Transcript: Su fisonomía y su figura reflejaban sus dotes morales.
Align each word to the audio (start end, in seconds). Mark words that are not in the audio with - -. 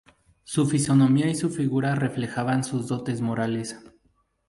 Su 0.43 0.65
fisonomía 0.65 1.27
y 1.29 1.35
su 1.35 1.51
figura 1.51 1.93
reflejaban 1.93 2.63
sus 2.63 2.87
dotes 2.87 3.21
morales. 3.21 3.77